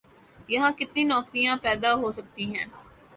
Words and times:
یہاں 0.49 0.71
کتنی 0.71 1.03
نوکریاں 1.03 1.55
پیدا 1.61 1.93
ہو 1.93 2.11
سکتی 2.11 2.45
ہیں؟ 2.55 2.65